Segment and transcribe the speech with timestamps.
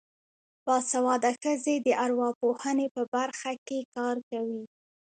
[0.65, 4.63] باسواده ښځې د ارواپوهنې په برخه کې کار کوي.